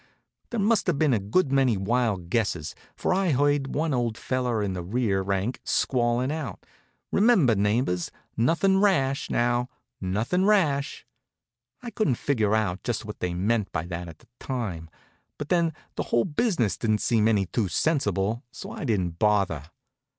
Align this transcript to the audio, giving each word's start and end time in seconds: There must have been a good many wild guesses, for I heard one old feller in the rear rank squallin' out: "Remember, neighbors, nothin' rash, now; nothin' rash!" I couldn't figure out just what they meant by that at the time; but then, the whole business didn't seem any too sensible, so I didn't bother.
There 0.49 0.59
must 0.59 0.87
have 0.87 0.97
been 0.97 1.13
a 1.13 1.19
good 1.19 1.51
many 1.51 1.77
wild 1.77 2.31
guesses, 2.31 2.73
for 2.95 3.13
I 3.13 3.29
heard 3.33 3.75
one 3.75 3.93
old 3.93 4.17
feller 4.17 4.63
in 4.63 4.73
the 4.73 4.81
rear 4.81 5.21
rank 5.21 5.61
squallin' 5.63 6.31
out: 6.31 6.65
"Remember, 7.11 7.53
neighbors, 7.53 8.09
nothin' 8.35 8.79
rash, 8.79 9.29
now; 9.29 9.69
nothin' 10.01 10.43
rash!" 10.47 11.05
I 11.83 11.91
couldn't 11.91 12.15
figure 12.15 12.55
out 12.55 12.81
just 12.83 13.05
what 13.05 13.19
they 13.19 13.35
meant 13.35 13.71
by 13.71 13.85
that 13.85 14.07
at 14.09 14.17
the 14.17 14.27
time; 14.39 14.89
but 15.37 15.49
then, 15.49 15.71
the 15.93 16.01
whole 16.09 16.25
business 16.25 16.77
didn't 16.79 17.01
seem 17.01 17.27
any 17.27 17.45
too 17.45 17.67
sensible, 17.67 18.41
so 18.51 18.71
I 18.71 18.85
didn't 18.85 19.19
bother. 19.19 19.65